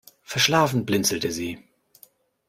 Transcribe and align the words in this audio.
Verschlafen 0.23 0.83
blinzelte 0.87 1.29
sie. 1.31 1.59